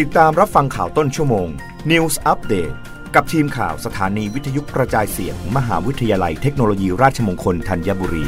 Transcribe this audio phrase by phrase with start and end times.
[0.00, 1.48] ติดตามรับฟังข่าวต้นชั่วโมง
[1.90, 2.74] News Update
[3.14, 8.24] กับทีมข่าวสถานีวิทยุกระจายเสียงมหาวิทยาลัยเทคโนโลยีราชมงคลธัญบุรี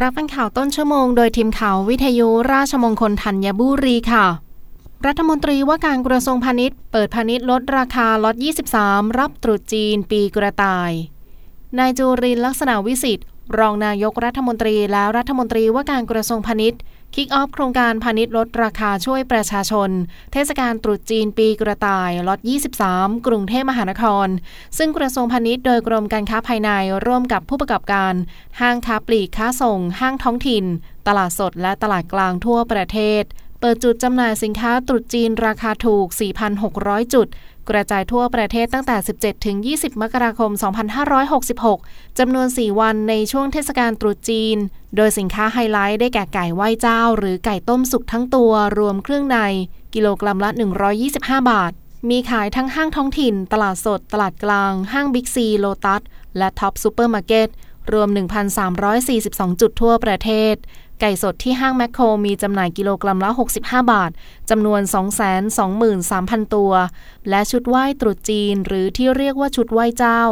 [0.00, 4.26] รับฟังข่าวต้นชั่วโมงโดยทีมข่าววิทยุราชมงคลธัญบุรีค่ะ
[5.06, 8.36] รัฐมนตรีว่าการกระทรวงพาณิชย์ เปิดพาณิชย์ลดราคาล็อต
[8.76, 10.92] 23 รับตรุษจีนปีกระต่าย
[11.76, 13.26] นายจูรินลักษณะวิสิทธิ์
[13.58, 16.80] รองนายกรัฐมนตรีและรัฐมนตรีว่าการกระทรวงพาณิชย์
[17.14, 19.90] คิกออฟโครงการพาณิชย์ลดราคาช่วยประชาชน
[20.32, 22.40] เทศกาลตรุษจีนปีกระต่ายล็อต
[22.82, 24.28] 23 กรุงเทพมหานคร
[24.78, 26.70] ซึ่งกระทรวงพาณิชย์โดยกรมการค้าภายใน
[27.06, 28.14] ร่วมกับผู้ประกอบการ
[28.60, 30.64] ห้างค้าปลีกค้าส่ง ห้างท้องถิ่น
[31.06, 33.22] ตลาดสดและตลาดกลางทั่วประเทศ
[33.60, 36.06] เปิดจุดจำหน่ายสินค้าตรุษจีนราคาถูก
[36.60, 37.26] 4,600 จุด
[37.68, 40.50] กระจายทั่วประเทศตั้งแต่ 17 ถึง 20 มกราคม
[41.54, 44.56] 2566 จำนวน 4 วันในช่วงเทศกาลตรุษจีน
[44.96, 49.38] โดยสินค้าไฮไลท์ได้แก่ไก่ไหว้เจ้า หรือไก่ต้มสุกทั้งตัวรวมเครื่องใน
[49.94, 50.50] กิโลกรัมละ
[51.00, 51.72] 125 บาท
[52.10, 56.02] มีขายทั้งห้างท้องถิ่น ตลาดสด ตลาดกลาง ห้างบิ๊กซี โลตัส
[56.38, 57.48] และท็อปซูเปอร์มาร์เก็ต
[57.92, 58.08] รวม
[58.84, 60.54] 1,342 จุดทั่วประเทศ
[61.00, 64.10] ไก่สดที่ห้างแมคโครมีจำหน่ายกิโลกรัมละ 65 บาท
[64.50, 64.80] จำนวน
[65.68, 66.72] 223,000 ตัว
[67.28, 70.22] และชุดไหว้ตรุษจีน หรือที่เรียกว่าชุดไหว้เจ้า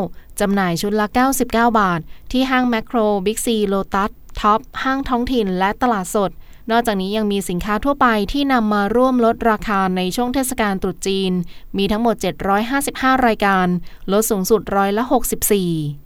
[0.41, 2.01] จำหน่ายชุดละ 99 บาท
[2.33, 6.31] ที่ห้างแมคโครบิ๊กซีโลตัสท็อปห้างท้องถิ่นและตลาดสด
[6.71, 11.33] นอกจากนี้ยังมีสินค้าทั่วไปที่นำมาร่วมลดราคาในช่วงเทศกาลตรุษจีน
[11.77, 12.15] มีทั้งหมด
[12.71, 13.67] 755 รายการ
[14.12, 16.06] ลดสูงสุดร้อยละ 64